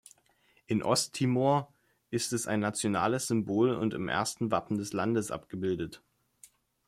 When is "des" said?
4.79-4.93